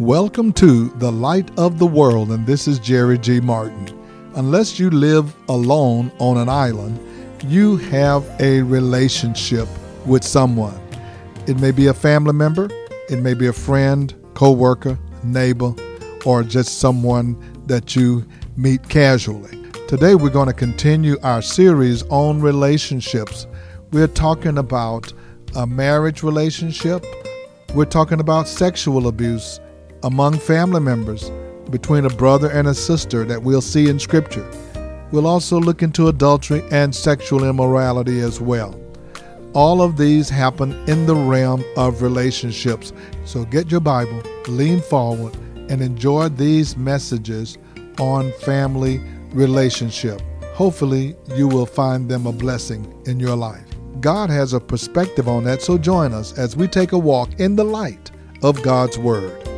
Welcome 0.00 0.52
to 0.54 0.90
the 0.98 1.10
Light 1.10 1.50
of 1.58 1.78
the 1.78 1.86
World, 1.86 2.30
and 2.30 2.44
this 2.44 2.68
is 2.68 2.78
Jerry 2.78 3.16
G. 3.16 3.40
Martin. 3.40 3.88
Unless 4.34 4.78
you 4.78 4.90
live 4.90 5.34
alone 5.48 6.12
on 6.18 6.36
an 6.36 6.50
island, 6.50 7.00
you 7.50 7.78
have 7.78 8.22
a 8.38 8.60
relationship 8.60 9.66
with 10.04 10.22
someone. 10.22 10.78
It 11.46 11.58
may 11.60 11.70
be 11.70 11.86
a 11.86 11.94
family 11.94 12.34
member, 12.34 12.68
it 13.08 13.22
may 13.22 13.32
be 13.32 13.46
a 13.46 13.54
friend, 13.54 14.14
co 14.34 14.52
worker, 14.52 14.98
neighbor, 15.24 15.74
or 16.26 16.42
just 16.42 16.78
someone 16.78 17.34
that 17.66 17.96
you 17.96 18.26
meet 18.54 18.86
casually. 18.90 19.58
Today, 19.88 20.14
we're 20.14 20.28
going 20.28 20.48
to 20.48 20.52
continue 20.52 21.16
our 21.22 21.40
series 21.40 22.02
on 22.10 22.42
relationships. 22.42 23.46
We're 23.92 24.08
talking 24.08 24.58
about 24.58 25.10
a 25.54 25.66
marriage 25.66 26.22
relationship, 26.22 27.02
we're 27.74 27.86
talking 27.86 28.20
about 28.20 28.46
sexual 28.46 29.08
abuse 29.08 29.58
among 30.06 30.38
family 30.38 30.78
members, 30.78 31.32
between 31.70 32.04
a 32.04 32.10
brother 32.10 32.48
and 32.48 32.68
a 32.68 32.74
sister 32.74 33.24
that 33.24 33.42
we'll 33.42 33.60
see 33.60 33.88
in 33.88 33.98
Scripture. 33.98 34.48
We'll 35.10 35.26
also 35.26 35.58
look 35.58 35.82
into 35.82 36.06
adultery 36.06 36.62
and 36.70 36.94
sexual 36.94 37.42
immorality 37.42 38.20
as 38.20 38.40
well. 38.40 38.80
All 39.52 39.82
of 39.82 39.96
these 39.96 40.30
happen 40.30 40.70
in 40.88 41.06
the 41.06 41.16
realm 41.16 41.64
of 41.76 42.02
relationships. 42.02 42.92
So 43.24 43.44
get 43.46 43.68
your 43.68 43.80
Bible, 43.80 44.22
lean 44.46 44.80
forward, 44.80 45.34
and 45.68 45.82
enjoy 45.82 46.28
these 46.28 46.76
messages 46.76 47.58
on 47.98 48.30
family 48.42 49.00
relationship. 49.32 50.22
Hopefully, 50.54 51.16
you 51.34 51.48
will 51.48 51.66
find 51.66 52.08
them 52.08 52.26
a 52.26 52.32
blessing 52.32 52.94
in 53.06 53.18
your 53.18 53.34
life. 53.34 53.66
God 54.00 54.30
has 54.30 54.52
a 54.52 54.60
perspective 54.60 55.26
on 55.28 55.42
that, 55.44 55.62
so 55.62 55.76
join 55.76 56.12
us 56.12 56.38
as 56.38 56.56
we 56.56 56.68
take 56.68 56.92
a 56.92 56.98
walk 56.98 57.40
in 57.40 57.56
the 57.56 57.64
light 57.64 58.12
of 58.44 58.62
God's 58.62 58.98
Word. 58.98 59.55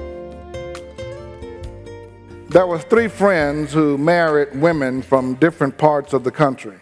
There 2.58 2.66
was 2.66 2.82
three 2.82 3.06
friends 3.06 3.72
who 3.72 3.96
married 3.96 4.60
women 4.60 5.00
from 5.00 5.34
different 5.34 5.78
parts 5.78 6.12
of 6.12 6.24
the 6.24 6.32
country. 6.32 6.80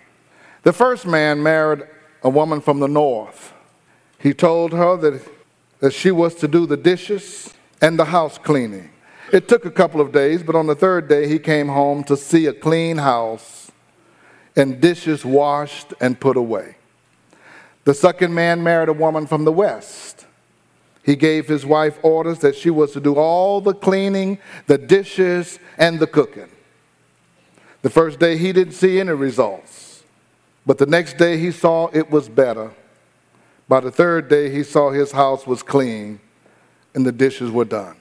The 0.63 0.73
first 0.73 1.07
man 1.07 1.43
married 1.43 1.83
a 2.23 2.31
woman 2.31 2.63
from 2.63 2.81
the 2.81 2.89
north. 2.89 3.53
He 4.19 4.33
told 4.33 4.73
her 4.73 4.97
that, 4.97 5.21
that 5.81 5.93
she 5.93 6.11
was 6.11 6.35
to 6.37 6.49
do 6.49 6.65
the 6.65 6.79
dishes 6.79 7.53
and 7.83 7.99
the 7.99 8.07
house 8.07 8.39
cleaning. 8.39 8.89
It 9.35 9.49
took 9.49 9.67
a 9.67 9.71
couple 9.71 10.01
of 10.01 10.13
days, 10.13 10.43
but 10.43 10.55
on 10.55 10.67
the 10.67 10.75
third 10.75 11.09
day 11.09 11.29
he 11.29 11.39
came 11.39 11.69
home 11.69 12.05
to 12.05 12.17
see 12.17 12.47
a 12.47 12.55
clean 12.55 12.97
house 12.97 13.71
and 14.57 14.81
dishes 14.81 15.27
washed 15.27 15.93
and 16.01 16.19
put 16.19 16.39
away. 16.39 16.77
The 17.85 17.93
second 17.93 18.33
man 18.33 18.63
married 18.63 18.89
a 18.89 18.95
woman 18.95 19.27
from 19.27 19.45
the 19.45 19.53
west. 19.53 20.06
He 21.07 21.17
gave 21.17 21.47
his 21.47 21.65
wife 21.65 21.99
orders 22.03 22.41
that 22.41 22.57
she 22.57 22.69
was 22.69 22.93
to 22.93 23.01
do 23.01 23.15
all 23.15 23.61
the 23.61 23.73
cleaning, 23.73 24.39
the 24.67 24.77
dishes, 24.77 25.59
and 25.79 26.01
the 26.01 26.07
cooking. 26.07 26.49
The 27.83 27.91
first 27.91 28.19
day 28.19 28.37
he 28.37 28.53
didn't 28.53 28.75
see 28.75 28.99
any 28.99 29.13
results, 29.13 30.03
but 30.67 30.79
the 30.79 30.87
next 30.87 31.17
day 31.17 31.39
he 31.39 31.53
saw 31.53 31.89
it 31.93 32.11
was 32.11 32.29
better. 32.29 32.73
By 33.69 33.81
the 33.81 33.91
third 33.91 34.29
day, 34.29 34.51
he 34.51 34.63
saw 34.63 34.91
his 34.91 35.13
house 35.13 35.47
was 35.47 35.63
clean 35.63 36.21
and 36.95 37.05
the 37.05 37.13
dishes 37.13 37.51
were 37.51 37.65
done. 37.65 37.97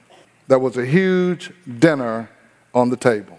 There 0.48 0.58
was 0.58 0.76
a 0.76 0.86
huge 0.86 1.52
dinner 1.78 2.30
on 2.72 2.90
the 2.90 2.96
table. 2.96 3.38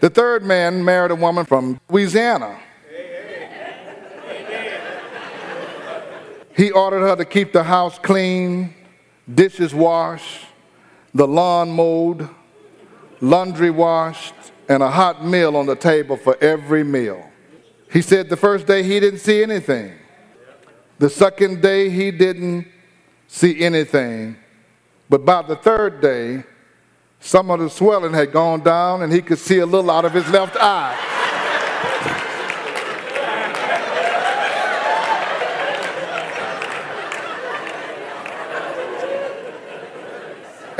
The 0.00 0.10
third 0.10 0.42
man 0.42 0.84
married 0.84 1.10
a 1.10 1.14
woman 1.14 1.44
from 1.44 1.80
Louisiana. 1.90 2.58
He 6.62 6.70
ordered 6.70 7.00
her 7.00 7.16
to 7.16 7.24
keep 7.24 7.52
the 7.52 7.64
house 7.64 7.98
clean, 7.98 8.72
dishes 9.34 9.74
washed, 9.74 10.46
the 11.12 11.26
lawn 11.26 11.72
mowed, 11.72 12.28
laundry 13.20 13.70
washed, 13.70 14.32
and 14.68 14.80
a 14.80 14.88
hot 14.88 15.26
meal 15.26 15.56
on 15.56 15.66
the 15.66 15.74
table 15.74 16.16
for 16.16 16.36
every 16.40 16.84
meal. 16.84 17.28
He 17.90 18.00
said 18.00 18.28
the 18.28 18.36
first 18.36 18.68
day 18.68 18.84
he 18.84 19.00
didn't 19.00 19.18
see 19.18 19.42
anything. 19.42 19.92
The 21.00 21.10
second 21.10 21.62
day 21.62 21.90
he 21.90 22.12
didn't 22.12 22.68
see 23.26 23.60
anything. 23.60 24.36
But 25.10 25.24
by 25.24 25.42
the 25.42 25.56
third 25.56 26.00
day, 26.00 26.44
some 27.18 27.50
of 27.50 27.58
the 27.58 27.70
swelling 27.70 28.14
had 28.14 28.30
gone 28.30 28.60
down 28.60 29.02
and 29.02 29.12
he 29.12 29.20
could 29.20 29.40
see 29.40 29.58
a 29.58 29.66
little 29.66 29.90
out 29.90 30.04
of 30.04 30.12
his 30.12 30.28
left 30.30 30.56
eye. 30.60 30.96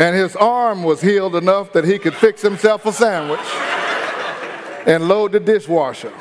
And 0.03 0.17
his 0.17 0.35
arm 0.35 0.83
was 0.83 1.01
healed 1.01 1.37
enough 1.37 1.73
that 1.73 1.85
he 1.85 1.97
could 1.97 2.13
fix 2.13 2.43
himself 2.43 2.85
a 2.87 2.93
sandwich 2.93 3.39
and 4.85 5.07
load 5.07 5.31
the 5.31 5.39
dishwasher. 5.39 6.13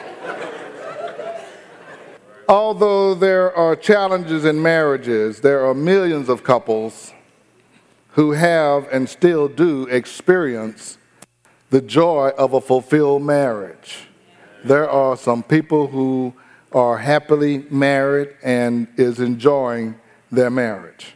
Although 2.48 3.16
there 3.16 3.52
are 3.56 3.76
challenges 3.76 4.46
in 4.46 4.62
marriages, 4.62 5.42
there 5.42 5.66
are 5.66 5.74
millions 5.74 6.30
of 6.30 6.44
couples 6.44 7.12
who 8.10 8.34
have 8.34 8.88
and 8.92 9.10
still 9.10 9.48
do 9.48 9.88
experience 9.88 11.00
the 11.72 11.82
joy 11.82 12.30
of 12.38 12.54
a 12.54 12.62
fulfilled 12.62 13.24
marriage. 13.24 14.10
There 14.64 14.88
are 14.88 15.18
some 15.18 15.42
people 15.42 15.88
who 15.88 16.36
are 16.72 17.00
happily 17.00 17.66
married 17.72 18.36
and 18.44 18.88
is 18.96 19.20
enjoying 19.20 20.00
their 20.32 20.52
marriage. 20.52 21.16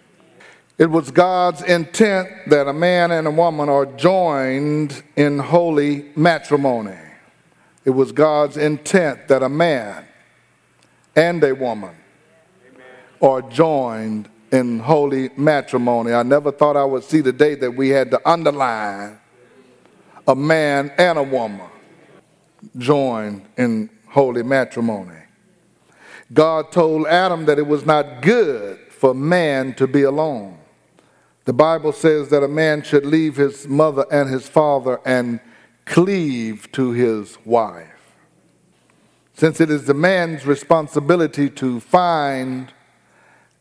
It 0.78 0.88
was 0.88 1.10
God's 1.10 1.62
intent 1.62 2.30
that 2.48 2.68
a 2.68 2.74
man 2.74 3.12
and 3.12 3.28
a 3.28 3.32
woman 3.32 3.70
are 3.70 3.86
joined 3.86 5.02
in 5.16 5.40
holy 5.40 6.12
matrimony. 6.18 6.98
It 7.86 7.92
was 7.92 8.12
God's 8.12 8.58
intent 8.58 9.30
that 9.30 9.42
a 9.42 9.48
man 9.48 10.04
and 11.16 11.42
a 11.46 11.56
woman 11.56 11.96
are 13.22 13.42
joined 13.44 14.28
in 14.52 14.80
holy 14.80 15.30
matrimony. 15.38 16.12
I 16.12 16.24
never 16.24 16.52
thought 16.52 16.76
I 16.76 16.84
would 16.84 17.06
see 17.06 17.22
the 17.22 17.32
day 17.32 17.56
that 17.56 17.72
we 17.72 17.90
had 17.90 18.12
to 18.12 18.30
underline 18.30 19.18
a 20.28 20.36
man 20.36 20.92
and 20.98 21.18
a 21.18 21.24
woman 21.24 21.70
joined 22.78 23.46
in 23.58 23.90
holy 24.10 24.44
matrimony. 24.44 25.22
God 26.34 26.74
told 26.74 27.08
Adam 27.08 27.46
that 27.46 27.60
it 27.60 27.68
was 27.68 27.86
not 27.86 28.22
good 28.22 28.78
for 28.90 29.14
man 29.14 29.74
to 29.76 29.88
be 29.88 30.04
alone. 30.04 30.58
The 31.46 31.54
Bible 31.54 31.92
says 31.92 32.30
that 32.30 32.44
a 32.44 32.48
man 32.48 32.82
should 32.82 33.06
leave 33.06 33.36
his 33.36 33.68
mother 33.68 34.06
and 34.12 34.30
his 34.30 34.48
father 34.48 35.00
and 35.06 35.40
cleave 35.86 36.72
to 36.72 36.92
his 36.92 37.38
wife. 37.46 37.88
Since 39.36 39.62
it 39.62 39.70
is 39.70 39.86
the 39.86 39.94
man's 39.94 40.48
responsibility 40.48 41.50
to 41.52 41.80
find 41.80 42.74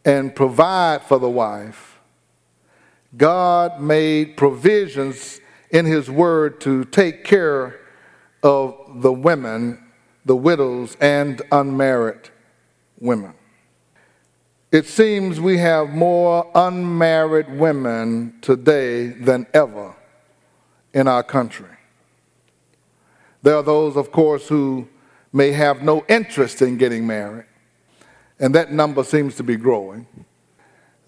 and 0.05 0.34
provide 0.34 1.03
for 1.03 1.19
the 1.19 1.28
wife, 1.28 1.99
God 3.17 3.81
made 3.81 4.37
provisions 4.37 5.41
in 5.71 5.84
his 5.84 6.11
word 6.11 6.61
to 6.62 6.84
take 6.87 7.25
care 7.25 7.81
of 8.43 9.03
the 9.03 9.12
women, 9.12 9.83
the 10.25 10.37
widows, 10.37 10.97
and 11.01 11.43
unmarried 11.53 12.31
women. 12.99 13.34
It 14.74 14.86
seems 14.86 15.40
we 15.40 15.58
have 15.58 15.90
more 15.90 16.50
unmarried 16.52 17.48
women 17.48 18.34
today 18.40 19.06
than 19.06 19.46
ever 19.54 19.94
in 20.92 21.06
our 21.06 21.22
country. 21.22 21.70
There 23.44 23.54
are 23.54 23.62
those, 23.62 23.96
of 23.96 24.10
course, 24.10 24.48
who 24.48 24.88
may 25.32 25.52
have 25.52 25.84
no 25.84 26.04
interest 26.08 26.60
in 26.60 26.76
getting 26.76 27.06
married, 27.06 27.46
and 28.40 28.52
that 28.56 28.72
number 28.72 29.04
seems 29.04 29.36
to 29.36 29.44
be 29.44 29.54
growing. 29.54 30.08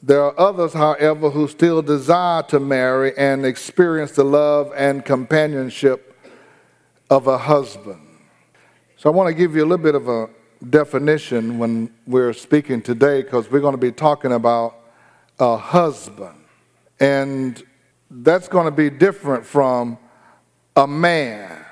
There 0.01 0.23
are 0.23 0.39
others, 0.39 0.73
however, 0.73 1.31
who 1.31 1.49
still 1.49 1.83
desire 1.83 2.45
to 2.45 2.61
marry 2.61 3.19
and 3.19 3.45
experience 3.45 4.13
the 4.13 4.23
love 4.23 4.73
and 4.77 5.05
companionship 5.05 6.17
of 7.11 7.27
a 7.27 7.37
husband. 7.37 8.07
So 8.97 9.11
I 9.11 9.13
want 9.13 9.27
to 9.27 9.35
give 9.35 9.57
you 9.57 9.65
a 9.65 9.67
little 9.67 9.83
bit 9.83 9.97
of 9.97 10.07
a 10.07 10.29
definition 10.71 11.59
when 11.59 11.91
we're 12.07 12.33
speaking 12.33 12.83
today 12.83 13.23
because 13.23 13.51
we're 13.51 13.61
going 13.61 13.75
to 13.75 13.79
be 13.79 13.93
talking 13.93 14.33
about 14.33 14.77
a 15.39 15.57
husband. 15.57 16.37
And 17.01 17.63
that's 18.11 18.49
going 18.49 18.65
to 18.65 18.71
be 18.71 18.91
different 18.91 19.45
from 19.45 19.99
a 20.75 20.87
man. 20.87 21.65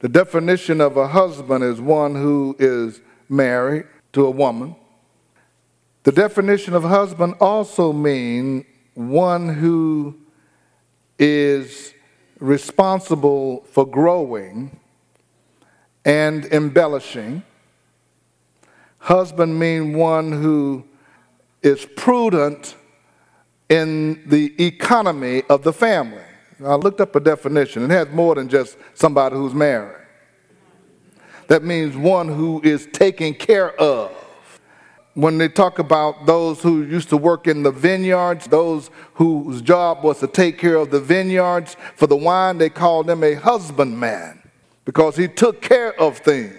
The 0.00 0.08
definition 0.08 0.80
of 0.80 0.96
a 0.96 1.08
husband 1.08 1.64
is 1.64 1.80
one 1.80 2.14
who 2.14 2.54
is 2.58 3.00
married 3.28 3.86
to 4.12 4.26
a 4.26 4.30
woman. 4.30 4.76
The 6.02 6.12
definition 6.12 6.74
of 6.74 6.84
husband 6.84 7.34
also 7.40 7.92
means 7.92 8.64
one 8.94 9.48
who 9.48 10.16
is 11.18 11.94
responsible 12.38 13.64
for 13.70 13.86
growing 13.86 14.78
and 16.06 16.44
embellishing. 16.46 17.42
Husband 18.98 19.58
mean 19.58 19.92
one 19.92 20.30
who 20.30 20.86
is 21.62 21.84
prudent 21.96 22.76
in 23.68 24.22
the 24.26 24.54
economy 24.64 25.42
of 25.50 25.62
the 25.64 25.72
family. 25.72 26.22
I 26.64 26.76
looked 26.76 27.00
up 27.00 27.16
a 27.16 27.20
definition. 27.20 27.82
It 27.82 27.90
has 27.90 28.08
more 28.10 28.36
than 28.36 28.48
just 28.48 28.78
somebody 28.94 29.34
who's 29.34 29.52
married. 29.52 30.06
That 31.48 31.64
means 31.64 31.96
one 31.96 32.28
who 32.28 32.62
is 32.62 32.88
taken 32.92 33.34
care 33.34 33.78
of. 33.80 34.12
When 35.14 35.38
they 35.38 35.48
talk 35.48 35.78
about 35.78 36.26
those 36.26 36.62
who 36.62 36.82
used 36.82 37.08
to 37.08 37.16
work 37.16 37.48
in 37.48 37.62
the 37.62 37.70
vineyards, 37.70 38.46
those 38.46 38.90
whose 39.14 39.60
job 39.60 40.04
was 40.04 40.20
to 40.20 40.26
take 40.26 40.58
care 40.58 40.76
of 40.76 40.90
the 40.90 41.00
vineyards 41.00 41.76
for 41.96 42.06
the 42.06 42.16
wine, 42.16 42.58
they 42.58 42.68
called 42.68 43.06
them 43.06 43.24
a 43.24 43.34
husbandman 43.34 44.42
because 44.86 45.16
he 45.16 45.28
took 45.28 45.60
care 45.60 46.00
of 46.00 46.16
things. 46.18 46.56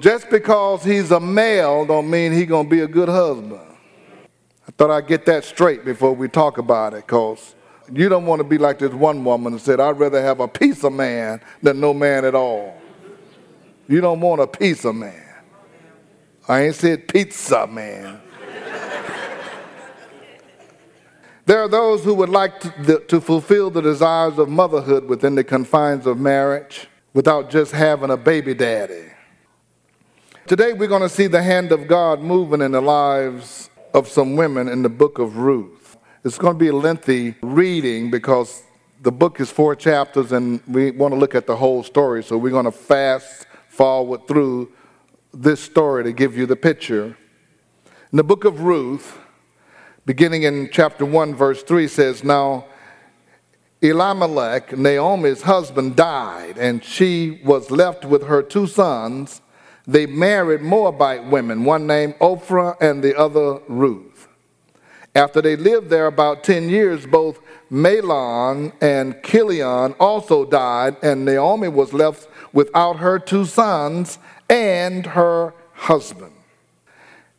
Just 0.00 0.28
because 0.28 0.84
he's 0.84 1.10
a 1.12 1.20
male 1.20 1.86
don't 1.86 2.10
mean 2.10 2.32
he's 2.32 2.48
going 2.48 2.66
to 2.66 2.70
be 2.70 2.80
a 2.80 2.86
good 2.86 3.08
husband. 3.08 3.60
I 4.66 4.70
thought 4.72 4.90
I'd 4.90 5.06
get 5.06 5.24
that 5.26 5.44
straight 5.44 5.82
before 5.86 6.12
we 6.12 6.28
talk 6.28 6.58
about 6.58 6.92
it 6.92 7.06
because 7.06 7.54
you 7.90 8.10
don't 8.10 8.26
want 8.26 8.40
to 8.40 8.44
be 8.44 8.58
like 8.58 8.80
this 8.80 8.92
one 8.92 9.24
woman 9.24 9.54
that 9.54 9.60
said, 9.60 9.80
I'd 9.80 9.98
rather 9.98 10.20
have 10.20 10.40
a 10.40 10.48
piece 10.48 10.84
of 10.84 10.92
man 10.92 11.40
than 11.62 11.80
no 11.80 11.94
man 11.94 12.26
at 12.26 12.34
all. 12.34 12.76
You 13.88 14.02
don't 14.02 14.20
want 14.20 14.42
a 14.42 14.46
piece 14.46 14.84
of 14.84 14.94
man. 14.94 15.24
I 16.46 16.64
ain't 16.64 16.74
said 16.74 17.08
pizza 17.08 17.66
man. 17.66 18.20
there 21.46 21.62
are 21.62 21.68
those 21.68 22.04
who 22.04 22.12
would 22.14 22.28
like 22.28 22.60
to, 22.60 22.98
to 23.08 23.20
fulfill 23.22 23.70
the 23.70 23.80
desires 23.80 24.38
of 24.38 24.50
motherhood 24.50 25.08
within 25.08 25.34
the 25.34 25.44
confines 25.44 26.04
of 26.04 26.18
marriage 26.18 26.88
without 27.18 27.50
just 27.50 27.72
having 27.72 28.10
a 28.10 28.16
baby 28.16 28.54
daddy. 28.54 29.02
Today, 30.46 30.72
we're 30.72 30.86
going 30.86 31.02
to 31.02 31.08
see 31.08 31.26
the 31.26 31.42
hand 31.42 31.72
of 31.72 31.88
God 31.88 32.20
moving 32.20 32.62
in 32.62 32.70
the 32.70 32.80
lives 32.80 33.70
of 33.92 34.06
some 34.06 34.36
women 34.36 34.68
in 34.68 34.82
the 34.82 34.88
book 34.88 35.18
of 35.18 35.36
Ruth. 35.36 35.96
It's 36.24 36.38
going 36.38 36.54
to 36.54 36.58
be 36.60 36.68
a 36.68 36.72
lengthy 36.72 37.34
reading 37.42 38.08
because 38.08 38.62
the 39.02 39.10
book 39.10 39.40
is 39.40 39.50
four 39.50 39.74
chapters 39.74 40.30
and 40.30 40.62
we 40.68 40.92
want 40.92 41.12
to 41.12 41.18
look 41.18 41.34
at 41.34 41.48
the 41.48 41.56
whole 41.56 41.82
story. 41.82 42.22
So 42.22 42.38
we're 42.38 42.52
going 42.52 42.66
to 42.66 42.70
fast 42.70 43.48
forward 43.68 44.28
through 44.28 44.70
this 45.34 45.58
story 45.58 46.04
to 46.04 46.12
give 46.12 46.38
you 46.38 46.46
the 46.46 46.54
picture. 46.54 47.16
In 48.12 48.16
the 48.16 48.22
book 48.22 48.44
of 48.44 48.60
Ruth, 48.60 49.18
beginning 50.06 50.44
in 50.44 50.70
chapter 50.70 51.04
1, 51.04 51.34
verse 51.34 51.64
3, 51.64 51.88
says, 51.88 52.22
Now 52.22 52.66
Elimelech, 53.82 54.76
Naomi's 54.76 55.42
husband, 55.42 55.96
died, 55.96 56.58
and 56.58 56.82
she 56.82 57.40
was 57.44 57.70
left 57.70 58.04
with 58.04 58.24
her 58.24 58.42
two 58.42 58.66
sons 58.66 59.40
they 59.88 60.04
married 60.04 60.60
Moabite 60.60 61.24
women, 61.24 61.64
one 61.64 61.86
named 61.86 62.18
Ophrah 62.18 62.76
and 62.78 63.02
the 63.02 63.18
other 63.18 63.60
Ruth. 63.68 64.28
After 65.14 65.40
they 65.40 65.56
lived 65.56 65.88
there 65.88 66.06
about 66.06 66.44
10 66.44 66.68
years, 66.68 67.06
both 67.06 67.40
Mahlon 67.72 68.72
and 68.82 69.16
Chilion 69.24 69.94
also 69.98 70.44
died, 70.44 70.96
and 71.02 71.24
Naomi 71.24 71.68
was 71.68 71.94
left 71.94 72.28
without 72.52 72.98
her 72.98 73.18
two 73.18 73.46
sons 73.46 74.18
and 74.50 75.06
her 75.06 75.54
husband. 75.72 76.32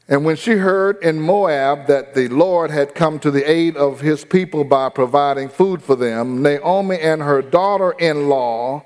And 0.09 0.25
when 0.25 0.37
she 0.37 0.53
heard 0.53 0.97
in 1.03 1.21
Moab 1.21 1.85
that 1.85 2.15
the 2.15 2.27
Lord 2.29 2.71
had 2.71 2.95
come 2.95 3.19
to 3.19 3.29
the 3.29 3.49
aid 3.49 3.77
of 3.77 4.01
his 4.01 4.25
people 4.25 4.63
by 4.63 4.89
providing 4.89 5.49
food 5.49 5.83
for 5.83 5.95
them, 5.95 6.41
Naomi 6.41 6.99
and 6.99 7.21
her 7.21 7.43
daughter 7.43 7.91
in 7.91 8.27
law 8.27 8.83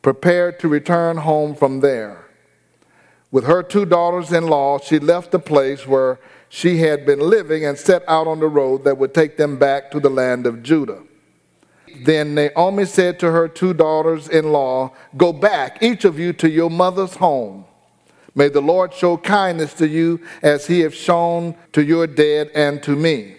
prepared 0.00 0.58
to 0.60 0.68
return 0.68 1.18
home 1.18 1.54
from 1.54 1.80
there. 1.80 2.24
With 3.30 3.44
her 3.44 3.62
two 3.62 3.84
daughters 3.84 4.32
in 4.32 4.46
law, 4.46 4.78
she 4.78 4.98
left 4.98 5.30
the 5.30 5.38
place 5.38 5.86
where 5.86 6.18
she 6.48 6.78
had 6.78 7.04
been 7.04 7.20
living 7.20 7.66
and 7.66 7.76
set 7.76 8.02
out 8.08 8.26
on 8.26 8.40
the 8.40 8.48
road 8.48 8.84
that 8.84 8.96
would 8.96 9.12
take 9.12 9.36
them 9.36 9.58
back 9.58 9.90
to 9.90 10.00
the 10.00 10.10
land 10.10 10.46
of 10.46 10.62
Judah. 10.62 11.02
Then 12.00 12.34
Naomi 12.34 12.86
said 12.86 13.18
to 13.20 13.30
her 13.30 13.46
two 13.46 13.74
daughters 13.74 14.26
in 14.26 14.52
law, 14.52 14.92
Go 15.18 15.34
back, 15.34 15.82
each 15.82 16.06
of 16.06 16.18
you, 16.18 16.32
to 16.34 16.48
your 16.48 16.70
mother's 16.70 17.16
home. 17.16 17.66
May 18.34 18.48
the 18.48 18.62
Lord 18.62 18.94
show 18.94 19.16
kindness 19.16 19.74
to 19.74 19.86
you 19.86 20.20
as 20.42 20.66
he 20.66 20.80
has 20.80 20.94
shown 20.94 21.54
to 21.72 21.84
your 21.84 22.06
dead 22.06 22.50
and 22.54 22.82
to 22.82 22.96
me. 22.96 23.36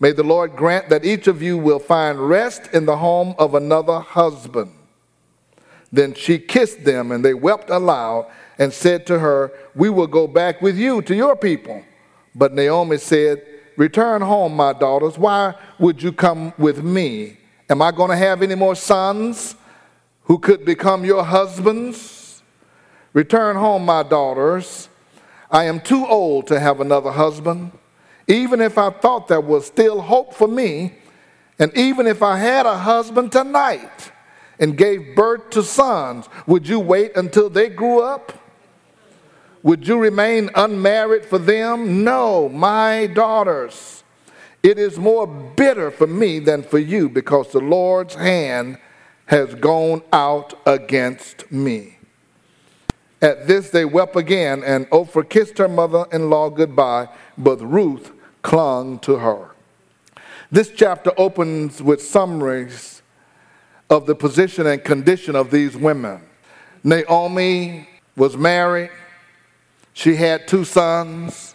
May 0.00 0.12
the 0.12 0.22
Lord 0.22 0.56
grant 0.56 0.88
that 0.88 1.04
each 1.04 1.26
of 1.26 1.42
you 1.42 1.58
will 1.58 1.78
find 1.78 2.28
rest 2.28 2.68
in 2.72 2.86
the 2.86 2.96
home 2.96 3.34
of 3.38 3.54
another 3.54 4.00
husband. 4.00 4.72
Then 5.92 6.14
she 6.14 6.38
kissed 6.38 6.84
them, 6.84 7.12
and 7.12 7.24
they 7.24 7.34
wept 7.34 7.68
aloud 7.68 8.26
and 8.58 8.72
said 8.72 9.06
to 9.06 9.18
her, 9.18 9.52
We 9.74 9.90
will 9.90 10.06
go 10.06 10.26
back 10.26 10.62
with 10.62 10.76
you 10.76 11.02
to 11.02 11.14
your 11.14 11.36
people. 11.36 11.84
But 12.34 12.54
Naomi 12.54 12.96
said, 12.96 13.46
Return 13.76 14.22
home, 14.22 14.56
my 14.56 14.72
daughters. 14.72 15.18
Why 15.18 15.54
would 15.78 16.02
you 16.02 16.12
come 16.12 16.52
with 16.58 16.82
me? 16.82 17.36
Am 17.68 17.80
I 17.80 17.90
going 17.90 18.10
to 18.10 18.16
have 18.16 18.42
any 18.42 18.54
more 18.54 18.74
sons 18.74 19.54
who 20.24 20.38
could 20.38 20.64
become 20.64 21.04
your 21.04 21.24
husbands? 21.24 22.21
Return 23.12 23.56
home, 23.56 23.84
my 23.84 24.02
daughters. 24.02 24.88
I 25.50 25.64
am 25.64 25.80
too 25.80 26.06
old 26.06 26.46
to 26.46 26.58
have 26.58 26.80
another 26.80 27.10
husband. 27.10 27.72
Even 28.26 28.60
if 28.60 28.78
I 28.78 28.90
thought 28.90 29.28
there 29.28 29.40
was 29.40 29.66
still 29.66 30.00
hope 30.00 30.32
for 30.34 30.48
me, 30.48 30.94
and 31.58 31.76
even 31.76 32.06
if 32.06 32.22
I 32.22 32.38
had 32.38 32.64
a 32.64 32.78
husband 32.78 33.32
tonight 33.32 34.12
and 34.58 34.78
gave 34.78 35.14
birth 35.14 35.50
to 35.50 35.62
sons, 35.62 36.28
would 36.46 36.66
you 36.66 36.80
wait 36.80 37.14
until 37.16 37.50
they 37.50 37.68
grew 37.68 38.00
up? 38.02 38.32
Would 39.62 39.86
you 39.86 39.98
remain 39.98 40.50
unmarried 40.54 41.26
for 41.26 41.38
them? 41.38 42.02
No, 42.02 42.48
my 42.48 43.06
daughters. 43.06 44.02
It 44.62 44.78
is 44.78 44.98
more 44.98 45.26
bitter 45.26 45.90
for 45.90 46.06
me 46.06 46.38
than 46.38 46.62
for 46.62 46.78
you 46.78 47.08
because 47.08 47.52
the 47.52 47.60
Lord's 47.60 48.14
hand 48.14 48.78
has 49.26 49.54
gone 49.54 50.02
out 50.12 50.54
against 50.66 51.50
me. 51.52 51.98
At 53.22 53.46
this 53.46 53.70
they 53.70 53.84
wept 53.86 54.16
again, 54.16 54.62
and 54.64 54.86
Ophir 54.92 55.22
kissed 55.22 55.56
her 55.58 55.68
mother 55.68 56.04
in 56.12 56.28
law 56.28 56.50
goodbye, 56.50 57.08
but 57.38 57.56
Ruth 57.62 58.12
clung 58.42 58.98
to 59.00 59.16
her. 59.16 59.50
This 60.50 60.70
chapter 60.70 61.12
opens 61.16 61.80
with 61.80 62.02
summaries 62.02 63.00
of 63.88 64.06
the 64.06 64.14
position 64.14 64.66
and 64.66 64.84
condition 64.84 65.36
of 65.36 65.50
these 65.50 65.76
women. 65.76 66.20
Naomi 66.84 67.88
was 68.16 68.36
married, 68.36 68.90
she 69.94 70.16
had 70.16 70.48
two 70.48 70.64
sons. 70.64 71.54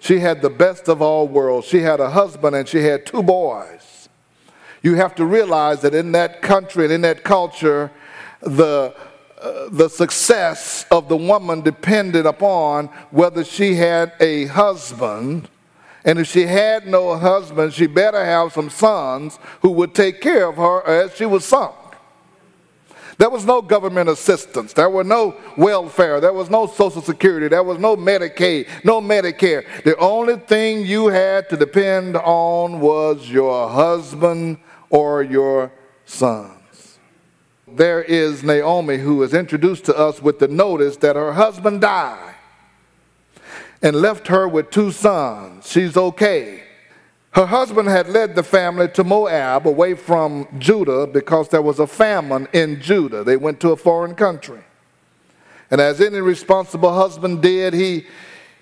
She 0.00 0.18
had 0.20 0.42
the 0.42 0.50
best 0.50 0.88
of 0.88 1.02
all 1.02 1.26
worlds. 1.26 1.66
She 1.66 1.80
had 1.80 2.00
a 2.00 2.10
husband 2.10 2.56
and 2.56 2.68
she 2.68 2.78
had 2.78 3.06
two 3.06 3.22
boys. 3.22 4.08
You 4.82 4.94
have 4.94 5.14
to 5.16 5.24
realize 5.24 5.80
that 5.82 5.94
in 5.94 6.12
that 6.12 6.40
country 6.40 6.84
and 6.84 6.92
in 6.92 7.00
that 7.02 7.24
culture, 7.24 7.90
the, 8.40 8.94
the 9.70 9.88
success 9.88 10.84
of 10.90 11.08
the 11.08 11.16
woman 11.16 11.60
depended 11.60 12.26
upon 12.26 12.86
whether 13.10 13.44
she 13.44 13.74
had 13.74 14.12
a 14.20 14.46
husband. 14.46 15.48
And 16.04 16.18
if 16.18 16.28
she 16.28 16.42
had 16.42 16.86
no 16.86 17.16
husband, 17.16 17.74
she 17.74 17.86
better 17.86 18.24
have 18.24 18.52
some 18.52 18.70
sons 18.70 19.38
who 19.60 19.70
would 19.72 19.94
take 19.94 20.20
care 20.20 20.48
of 20.48 20.56
her 20.56 20.86
as 20.86 21.14
she 21.16 21.26
was 21.26 21.44
sunk. 21.44 21.74
There 23.18 23.28
was 23.28 23.44
no 23.44 23.60
government 23.60 24.08
assistance. 24.08 24.72
There 24.72 24.88
were 24.88 25.02
no 25.02 25.36
welfare. 25.56 26.20
There 26.20 26.32
was 26.32 26.48
no 26.48 26.68
Social 26.68 27.02
Security. 27.02 27.48
There 27.48 27.64
was 27.64 27.78
no 27.78 27.96
Medicaid, 27.96 28.68
no 28.84 29.00
Medicare. 29.00 29.64
The 29.82 29.96
only 29.96 30.36
thing 30.36 30.86
you 30.86 31.08
had 31.08 31.48
to 31.50 31.56
depend 31.56 32.16
on 32.16 32.80
was 32.80 33.28
your 33.28 33.68
husband 33.68 34.58
or 34.88 35.24
your 35.24 35.72
sons. 36.04 36.57
There 37.74 38.02
is 38.02 38.42
Naomi 38.42 38.98
who 38.98 39.22
is 39.22 39.34
introduced 39.34 39.84
to 39.86 39.96
us 39.96 40.22
with 40.22 40.38
the 40.38 40.48
notice 40.48 40.96
that 40.98 41.16
her 41.16 41.32
husband 41.32 41.80
died 41.80 42.34
and 43.82 43.96
left 43.96 44.28
her 44.28 44.48
with 44.48 44.70
two 44.70 44.90
sons. 44.90 45.70
She's 45.70 45.96
okay. 45.96 46.62
Her 47.32 47.46
husband 47.46 47.88
had 47.88 48.08
led 48.08 48.34
the 48.34 48.42
family 48.42 48.88
to 48.88 49.04
Moab 49.04 49.66
away 49.66 49.94
from 49.94 50.48
Judah 50.58 51.06
because 51.06 51.48
there 51.48 51.62
was 51.62 51.78
a 51.78 51.86
famine 51.86 52.48
in 52.52 52.80
Judah. 52.80 53.22
They 53.22 53.36
went 53.36 53.60
to 53.60 53.70
a 53.70 53.76
foreign 53.76 54.14
country. 54.14 54.60
And 55.70 55.80
as 55.80 56.00
any 56.00 56.20
responsible 56.20 56.92
husband 56.92 57.42
did, 57.42 57.74
he, 57.74 58.06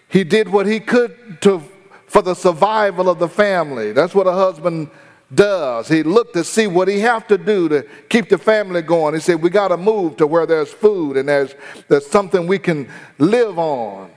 he 0.08 0.24
did 0.24 0.48
what 0.48 0.66
he 0.66 0.80
could 0.80 1.40
to, 1.42 1.62
for 2.06 2.20
the 2.20 2.34
survival 2.34 3.08
of 3.08 3.18
the 3.18 3.28
family. 3.28 3.92
That's 3.92 4.14
what 4.14 4.26
a 4.26 4.32
husband 4.32 4.90
does. 5.34 5.88
He 5.88 6.02
looked 6.02 6.34
to 6.34 6.44
see 6.44 6.66
what 6.66 6.88
he 6.88 7.00
have 7.00 7.26
to 7.28 7.38
do 7.38 7.68
to 7.68 7.86
keep 8.08 8.28
the 8.28 8.38
family 8.38 8.82
going. 8.82 9.14
He 9.14 9.20
said, 9.20 9.42
we 9.42 9.50
got 9.50 9.68
to 9.68 9.76
move 9.76 10.16
to 10.18 10.26
where 10.26 10.46
there's 10.46 10.72
food 10.72 11.16
and 11.16 11.28
there's, 11.28 11.54
there's 11.88 12.06
something 12.06 12.46
we 12.46 12.58
can 12.58 12.88
live 13.18 13.58
on. 13.58 14.10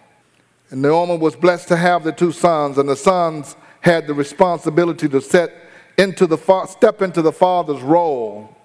And 0.70 0.82
Naomi 0.82 1.18
was 1.18 1.36
blessed 1.36 1.68
to 1.70 1.75
have 1.75 2.04
the 2.04 2.12
two 2.12 2.32
sons, 2.32 2.78
and 2.78 2.88
the 2.88 2.96
sons 2.96 3.56
had 3.82 4.06
the 4.06 4.13
responsibility 4.13 5.10
to 5.10 5.22
set 5.22 5.51
into 5.98 6.28
the 6.28 6.38
step 6.68 7.01
into 7.01 7.22
the 7.22 7.32
father's 7.32 7.82
role 7.82 8.56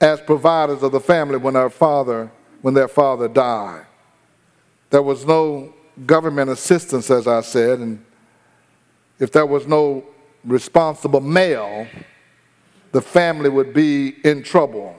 as 0.00 0.20
providers 0.20 0.82
of 0.82 0.90
the 0.92 1.00
family 1.00 1.36
when 1.36 1.54
their 1.54 1.70
father 1.70 2.30
when 2.62 2.74
their 2.74 2.88
father 2.88 3.28
died. 3.28 3.86
There 4.90 5.02
was 5.02 5.24
no 5.24 5.72
government 6.06 6.50
assistance, 6.50 7.10
as 7.10 7.28
I 7.28 7.42
said, 7.42 7.78
and 7.78 8.04
if 9.20 9.30
there 9.30 9.46
was 9.46 9.66
no 9.66 10.04
responsible 10.44 11.20
male, 11.20 11.86
the 12.92 13.02
family 13.02 13.48
would 13.48 13.74
be 13.74 14.16
in 14.24 14.42
trouble. 14.42 14.98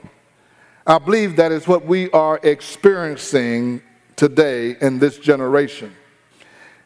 I 0.85 0.97
believe 0.97 1.35
that 1.35 1.51
is 1.51 1.67
what 1.67 1.85
we 1.85 2.09
are 2.11 2.39
experiencing 2.43 3.81
today 4.15 4.75
in 4.81 4.99
this 4.99 5.17
generation. 5.17 5.95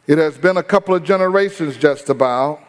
It 0.06 0.18
has 0.18 0.36
been 0.36 0.58
a 0.58 0.62
couple 0.62 0.94
of 0.94 1.02
generations 1.04 1.76
just 1.76 2.10
about 2.10 2.62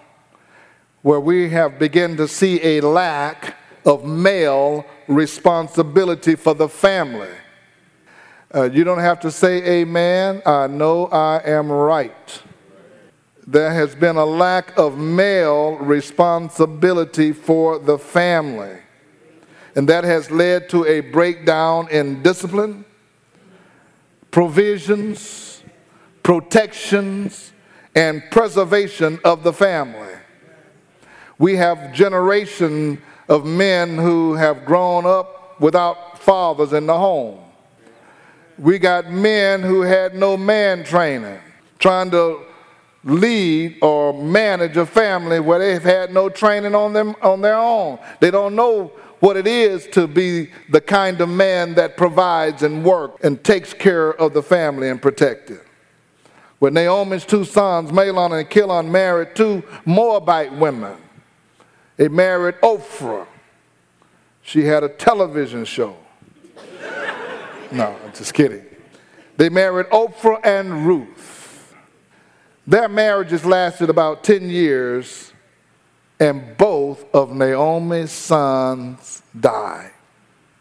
where 1.01 1.19
we 1.19 1.49
have 1.49 1.77
begun 1.77 2.17
to 2.17 2.27
see 2.27 2.59
a 2.63 2.81
lack 2.81 3.57
of 3.85 4.05
male 4.05 4.85
responsibility 5.07 6.35
for 6.35 6.53
the 6.53 6.67
family. 6.67 7.29
Uh, 8.53 8.63
you 8.63 8.83
don't 8.83 8.99
have 8.99 9.19
to 9.19 9.29
say 9.29 9.81
amen. 9.81 10.41
I 10.45 10.67
know 10.67 11.07
I 11.07 11.41
am 11.43 11.71
right. 11.71 12.41
There 13.47 13.71
has 13.71 13.93
been 13.93 14.15
a 14.15 14.25
lack 14.25 14.75
of 14.77 14.97
male 14.97 15.75
responsibility 15.75 17.31
for 17.31 17.77
the 17.77 17.99
family. 17.99 18.77
And 19.75 19.87
that 19.89 20.03
has 20.03 20.31
led 20.31 20.69
to 20.69 20.85
a 20.85 21.01
breakdown 21.01 21.87
in 21.89 22.23
discipline, 22.23 22.85
provisions, 24.31 25.63
protections, 26.23 27.51
and 27.93 28.23
preservation 28.31 29.19
of 29.23 29.43
the 29.43 29.53
family. 29.53 30.13
We 31.37 31.55
have 31.57 31.93
generation 31.93 33.01
of 33.27 33.45
men 33.45 33.97
who 33.97 34.33
have 34.33 34.65
grown 34.65 35.05
up 35.05 35.59
without 35.59 36.19
fathers 36.19 36.73
in 36.73 36.87
the 36.87 36.97
home. 36.97 37.39
We 38.57 38.79
got 38.79 39.11
men 39.11 39.61
who 39.61 39.81
had 39.81 40.15
no 40.15 40.37
man 40.37 40.83
training, 40.83 41.39
trying 41.77 42.11
to 42.11 42.45
lead 43.05 43.77
or 43.81 44.13
manage 44.13 44.75
a 44.77 44.85
family 44.85 45.39
where 45.39 45.59
they've 45.59 45.83
had 45.83 46.11
no 46.11 46.27
training 46.27 46.73
on 46.73 46.91
them 46.91 47.15
on 47.21 47.39
their 47.39 47.57
own. 47.57 47.99
They 48.19 48.31
don't 48.31 48.55
know 48.55 48.91
what 49.19 49.37
it 49.37 49.47
is 49.47 49.87
to 49.87 50.07
be 50.07 50.49
the 50.69 50.81
kind 50.81 51.21
of 51.21 51.29
man 51.29 51.75
that 51.75 51.97
provides 51.97 52.63
and 52.63 52.83
works 52.83 53.23
and 53.23 53.41
takes 53.43 53.73
care 53.73 54.13
of 54.19 54.33
the 54.33 54.41
family 54.41 54.89
and 54.89 55.01
protect 55.01 55.51
it. 55.51 55.61
When 56.59 56.73
Naomi's 56.73 57.25
two 57.25 57.45
sons, 57.45 57.91
Mahlon 57.91 58.39
and 58.39 58.49
Chilion, 58.49 58.91
married 58.91 59.35
two 59.35 59.63
Moabite 59.85 60.53
women, 60.53 60.97
they 61.97 62.07
married 62.07 62.55
Ophrah. 62.61 63.27
She 64.41 64.63
had 64.63 64.83
a 64.83 64.89
television 64.89 65.65
show. 65.65 65.95
no, 67.71 67.95
I'm 68.03 68.13
just 68.13 68.33
kidding. 68.33 68.65
They 69.37 69.49
married 69.49 69.87
Ophrah 69.87 70.39
and 70.43 70.87
Ruth. 70.87 71.44
Their 72.67 72.89
marriages 72.89 73.45
lasted 73.45 73.89
about 73.89 74.23
10 74.23 74.49
years, 74.49 75.31
and 76.19 76.57
both 76.57 77.05
of 77.13 77.31
Naomi's 77.31 78.11
sons 78.11 79.21
died. 79.39 79.91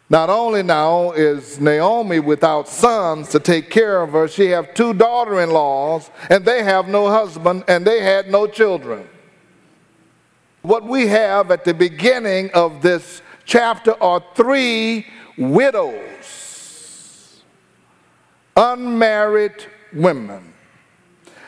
Not 0.07 0.29
only 0.29 0.61
now 0.61 1.13
is 1.13 1.59
Naomi 1.59 2.19
without 2.19 2.67
sons 2.67 3.29
to 3.29 3.39
take 3.39 3.71
care 3.71 4.03
of 4.03 4.11
her, 4.11 4.27
she 4.27 4.49
have 4.49 4.75
two 4.75 4.93
daughter-in-laws, 4.93 6.11
and 6.29 6.45
they 6.45 6.63
have 6.63 6.87
no 6.87 7.09
husband, 7.09 7.63
and 7.67 7.85
they 7.85 8.01
had 8.01 8.29
no 8.29 8.45
children. 8.45 9.09
What 10.61 10.83
we 10.83 11.07
have 11.07 11.49
at 11.49 11.63
the 11.63 11.73
beginning 11.73 12.51
of 12.53 12.83
this 12.83 13.23
chapter 13.45 14.01
are 14.01 14.23
three 14.35 15.07
widows, 15.37 17.41
unmarried 18.55 19.65
women. 19.91 20.54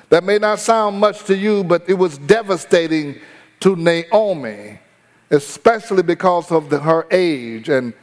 That 0.10 0.24
may 0.24 0.38
not 0.38 0.60
sound 0.60 1.00
much 1.00 1.24
to 1.26 1.36
you, 1.36 1.64
but 1.64 1.84
it 1.90 1.96
was 1.96 2.18
devastating 2.18 3.20
to 3.60 3.76
Naomi, 3.76 4.80
especially 5.30 6.04
because 6.04 6.52
of 6.52 6.70
the, 6.70 6.80
her 6.80 7.08
age, 7.12 7.70
and 7.70 7.94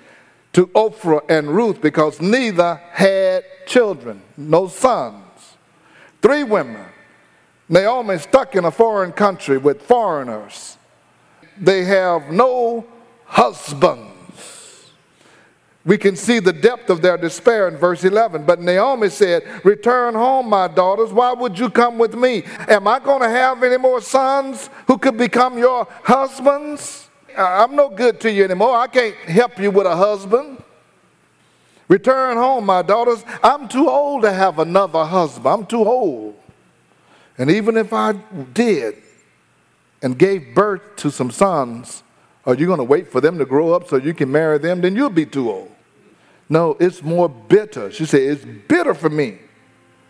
to 0.53 0.67
Ophrah 0.69 1.23
and 1.29 1.49
Ruth 1.49 1.81
because 1.81 2.21
neither 2.21 2.81
had 2.93 3.45
children, 3.67 4.23
no 4.37 4.69
sons. 4.69 5.57
Three 6.21 6.45
women. 6.45 6.87
Naomi 7.69 8.19
stuck 8.19 8.55
in 8.55 8.65
a 8.65 8.71
foreign 8.71 9.13
country 9.13 9.59
with 9.59 9.83
foreigners 9.83 10.77
they 11.59 11.85
have 11.85 12.31
no 12.31 12.87
husbands. 13.25 14.11
We 15.87 15.99
can 15.99 16.17
see 16.17 16.39
the 16.39 16.53
depth 16.53 16.89
of 16.89 17.03
their 17.03 17.19
despair 17.19 17.69
in 17.69 17.77
verse 17.77 18.05
11. 18.05 18.47
But 18.47 18.61
Naomi 18.61 19.11
said, 19.11 19.45
Return 19.65 20.15
home, 20.15 20.49
my 20.49 20.67
daughters. 20.67 21.13
Why 21.13 21.33
would 21.35 21.59
you 21.59 21.69
come 21.69 21.99
with 21.99 22.15
me? 22.15 22.45
Am 22.69 22.89
I 22.89 22.99
going 22.99 23.21
to 23.21 23.29
have 23.29 23.63
any 23.63 23.77
more 23.77 24.01
sons 24.01 24.71
who 24.87 24.97
could 24.97 25.19
become 25.19 25.59
your 25.59 25.87
husbands? 26.03 27.09
I'm 27.37 27.77
no 27.77 27.91
good 27.91 28.19
to 28.21 28.33
you 28.33 28.45
anymore. 28.45 28.77
I 28.77 28.87
can't 28.87 29.15
help 29.17 29.59
you 29.59 29.71
with 29.71 29.87
a 29.87 29.97
husband. 29.97 30.63
Return 31.89 32.39
home, 32.39 32.65
my 32.65 32.81
daughters. 32.81 33.23
I'm 33.43 33.69
too 33.69 33.91
old 33.91 34.23
to 34.23 34.33
have 34.33 34.59
another 34.59 35.05
husband. 35.05 35.47
I'm 35.47 35.67
too 35.67 35.85
old. 35.85 36.35
And 37.37 37.51
even 37.51 37.77
if 37.77 37.93
I 37.93 38.13
did, 38.13 39.03
and 40.05 40.19
gave 40.19 40.55
birth 40.55 40.97
to 40.97 41.11
some 41.11 41.31
sons, 41.31 42.03
are 42.45 42.55
you 42.55 42.67
going 42.67 42.79
to 42.79 42.85
wait 42.85 43.11
for 43.11 43.23
them 43.23 43.39
to 43.39 43.47
grow 43.47 43.73
up 43.73 43.89
so 43.89 43.97
you 43.97 44.13
can 44.13 44.31
marry 44.31 44.59
them? 44.59 44.83
Then 44.83 44.95
you'll 44.95 45.09
be 45.09 45.25
too 45.25 45.51
old. 45.51 45.74
No, 46.49 46.77
it's 46.79 47.03
more 47.03 47.29
bitter. 47.29 47.91
She 47.91 48.05
said, 48.05 48.23
It's 48.23 48.45
bitter 48.45 48.95
for 48.95 49.11
me 49.11 49.39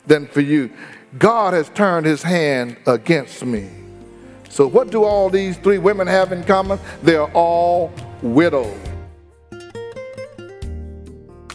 than 0.06 0.26
for 0.26 0.40
you. 0.40 0.70
God 1.18 1.54
has 1.54 1.68
turned 1.70 2.06
his 2.06 2.22
hand 2.22 2.76
against 2.86 3.44
me. 3.44 3.70
So, 4.50 4.66
what 4.66 4.90
do 4.90 5.04
all 5.04 5.30
these 5.30 5.56
three 5.58 5.78
women 5.78 6.06
have 6.06 6.32
in 6.32 6.44
common? 6.44 6.78
They're 7.02 7.30
all 7.32 7.92
widows. 8.22 8.76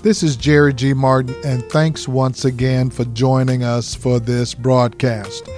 This 0.02 0.24
is 0.24 0.38
Jerry 0.38 0.74
G. 0.74 0.94
Martin, 0.94 1.36
and 1.44 1.62
thanks 1.72 2.08
once 2.08 2.46
again 2.46 2.90
for 2.90 3.04
joining 3.06 3.64
us 3.64 3.94
for 3.94 4.18
this 4.18 4.54
broadcast. 4.54 5.50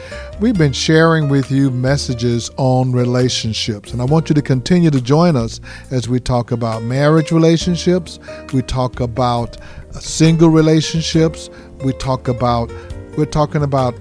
We've 0.42 0.58
been 0.58 0.74
sharing 0.74 1.30
with 1.30 1.52
you 1.52 1.70
messages 1.70 2.50
on 2.58 2.94
relationships, 2.94 3.94
and 3.94 4.02
I 4.02 4.06
want 4.06 4.28
you 4.28 4.34
to 4.34 4.42
continue 4.42 4.90
to 4.90 5.00
join 5.00 5.36
us 5.36 5.62
as 5.92 6.10
we 6.10 6.20
talk 6.20 6.50
about 6.50 6.82
marriage 6.82 7.32
relationships, 7.32 8.18
we 8.52 8.64
talk 8.64 9.02
about 9.02 9.58
uh, 9.60 10.00
single 10.00 10.50
relationships, 10.50 11.52
we 11.86 11.94
talk 11.94 12.28
about 12.28 12.72
we're 13.16 13.26
talking 13.26 13.62
about 13.62 13.94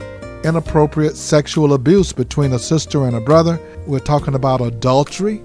inappropriate 0.42 1.14
sexual 1.14 1.74
abuse 1.74 2.10
between 2.10 2.54
a 2.54 2.58
sister 2.58 3.04
and 3.04 3.16
a 3.16 3.20
brother, 3.20 3.60
we're 3.86 3.98
talking 3.98 4.34
about 4.34 4.62
adultery 4.62 5.42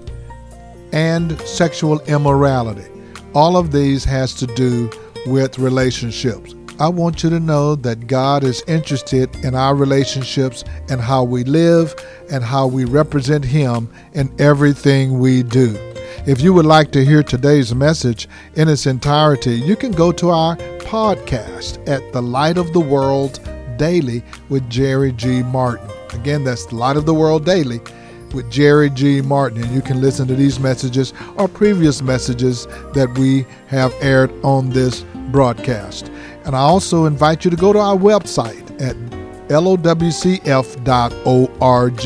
and 0.92 1.38
sexual 1.42 2.00
immorality. 2.04 2.86
All 3.34 3.58
of 3.58 3.70
these 3.70 4.02
has 4.04 4.32
to 4.36 4.46
do 4.46 4.90
with 5.26 5.58
relationships. 5.58 6.54
I 6.78 6.88
want 6.88 7.22
you 7.22 7.30
to 7.30 7.40
know 7.40 7.74
that 7.76 8.06
God 8.06 8.44
is 8.44 8.62
interested 8.66 9.34
in 9.36 9.54
our 9.54 9.74
relationships 9.74 10.62
and 10.90 11.00
how 11.00 11.24
we 11.24 11.42
live 11.42 11.94
and 12.30 12.44
how 12.44 12.66
we 12.66 12.84
represent 12.84 13.46
Him 13.46 13.90
in 14.12 14.30
everything 14.38 15.18
we 15.18 15.42
do. 15.42 15.74
If 16.26 16.42
you 16.42 16.52
would 16.52 16.66
like 16.66 16.90
to 16.92 17.02
hear 17.02 17.22
today's 17.22 17.74
message 17.74 18.28
in 18.56 18.68
its 18.68 18.84
entirety, 18.84 19.54
you 19.54 19.74
can 19.74 19.90
go 19.90 20.12
to 20.12 20.28
our 20.28 20.56
podcast 20.80 21.78
at 21.88 22.12
The 22.12 22.20
Light 22.20 22.58
of 22.58 22.74
the 22.74 22.80
World 22.80 23.40
Daily 23.78 24.22
with 24.50 24.68
Jerry 24.68 25.12
G. 25.12 25.42
Martin. 25.44 25.88
Again, 26.12 26.44
that's 26.44 26.66
The 26.66 26.76
Light 26.76 26.98
of 26.98 27.06
the 27.06 27.14
World 27.14 27.46
Daily 27.46 27.80
with 28.34 28.50
Jerry 28.50 28.90
G. 28.90 29.22
Martin, 29.22 29.62
and 29.62 29.74
you 29.74 29.80
can 29.80 30.02
listen 30.02 30.28
to 30.28 30.34
these 30.34 30.60
messages 30.60 31.14
or 31.36 31.48
previous 31.48 32.02
messages 32.02 32.66
that 32.92 33.10
we 33.16 33.46
have 33.68 33.94
aired 34.02 34.30
on 34.44 34.68
this 34.68 35.06
broadcast. 35.30 36.10
And 36.46 36.54
I 36.54 36.60
also 36.60 37.04
invite 37.06 37.44
you 37.44 37.50
to 37.50 37.56
go 37.56 37.72
to 37.72 37.78
our 37.78 37.96
website 37.96 38.80
at 38.80 38.96
lowcf.org. 39.48 40.06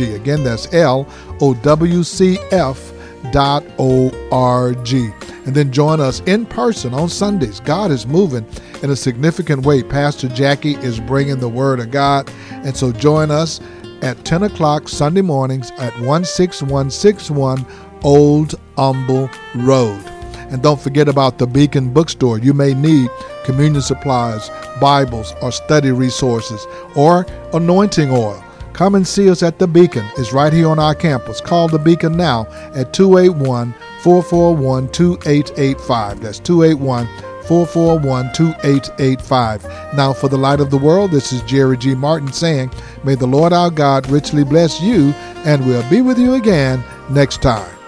Again, 0.00 0.44
that's 0.44 0.74
L 0.74 1.06
O 1.40 1.54
W 1.54 2.02
C 2.02 2.38
F 2.50 2.92
dot 3.32 3.64
O-R-G. 3.78 5.10
And 5.46 5.54
then 5.54 5.70
join 5.70 6.00
us 6.00 6.20
in 6.20 6.46
person 6.46 6.94
on 6.94 7.08
Sundays. 7.08 7.60
God 7.60 7.90
is 7.90 8.06
moving 8.06 8.46
in 8.82 8.90
a 8.90 8.96
significant 8.96 9.64
way. 9.64 9.82
Pastor 9.82 10.28
Jackie 10.28 10.76
is 10.76 11.00
bringing 11.00 11.38
the 11.38 11.48
Word 11.48 11.80
of 11.80 11.90
God. 11.90 12.30
And 12.50 12.76
so 12.76 12.92
join 12.92 13.30
us 13.30 13.60
at 14.02 14.24
10 14.24 14.44
o'clock 14.44 14.88
Sunday 14.88 15.22
mornings 15.22 15.70
at 15.72 15.92
16161 15.94 17.66
Old 18.02 18.54
Humble 18.76 19.28
Road. 19.54 20.02
And 20.50 20.62
don't 20.62 20.80
forget 20.80 21.08
about 21.08 21.38
the 21.38 21.46
Beacon 21.46 21.92
Bookstore. 21.92 22.38
You 22.38 22.54
may 22.54 22.74
need 22.74 23.10
communion 23.44 23.82
supplies, 23.82 24.50
Bibles, 24.80 25.34
or 25.42 25.52
study 25.52 25.90
resources, 25.92 26.66
or 26.96 27.26
anointing 27.52 28.10
oil. 28.10 28.42
Come 28.72 28.94
and 28.94 29.06
see 29.06 29.28
us 29.28 29.42
at 29.42 29.58
the 29.58 29.66
Beacon. 29.66 30.06
It's 30.16 30.32
right 30.32 30.52
here 30.52 30.68
on 30.68 30.78
our 30.78 30.94
campus. 30.94 31.40
Call 31.40 31.68
the 31.68 31.78
Beacon 31.78 32.16
now 32.16 32.46
at 32.74 32.92
281 32.92 33.74
441 34.02 34.88
2885. 34.88 36.20
That's 36.20 36.38
281 36.38 37.06
441 37.46 38.32
2885. 38.32 39.94
Now, 39.94 40.12
for 40.12 40.28
the 40.28 40.38
light 40.38 40.60
of 40.60 40.70
the 40.70 40.78
world, 40.78 41.10
this 41.10 41.32
is 41.32 41.42
Jerry 41.42 41.76
G. 41.76 41.94
Martin 41.94 42.32
saying, 42.32 42.70
May 43.04 43.16
the 43.16 43.26
Lord 43.26 43.52
our 43.52 43.70
God 43.70 44.08
richly 44.08 44.44
bless 44.44 44.80
you, 44.80 45.10
and 45.44 45.66
we'll 45.66 45.88
be 45.90 46.00
with 46.00 46.18
you 46.18 46.34
again 46.34 46.82
next 47.10 47.42
time. 47.42 47.79